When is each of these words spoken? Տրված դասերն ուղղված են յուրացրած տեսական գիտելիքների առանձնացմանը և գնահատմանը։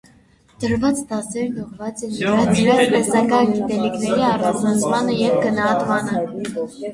Տրված 0.61 1.01
դասերն 1.09 1.59
ուղղված 1.63 2.01
են 2.07 2.15
յուրացրած 2.19 2.81
տեսական 2.95 3.53
գիտելիքների 3.59 4.27
առանձնացմանը 4.31 5.19
և 5.21 5.39
գնահատմանը։ 5.45 6.25